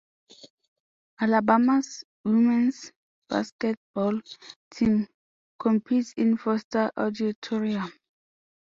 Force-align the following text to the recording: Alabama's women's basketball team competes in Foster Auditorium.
Alabama's 1.19 2.03
women's 2.25 2.91
basketball 3.29 4.19
team 4.71 5.07
competes 5.59 6.13
in 6.13 6.37
Foster 6.37 6.89
Auditorium. 6.97 7.93